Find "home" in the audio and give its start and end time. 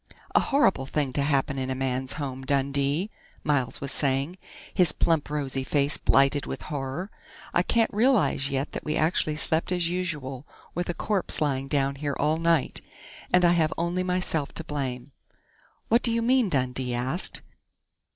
2.13-2.43